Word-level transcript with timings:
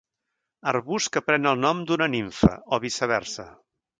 Arbust 0.71 1.11
que 1.17 1.21
pren 1.27 1.45
el 1.51 1.59
nom 1.67 1.83
d'una 1.91 2.09
nimfa, 2.15 2.51
o 2.79 2.83
viceversa. 2.89 3.49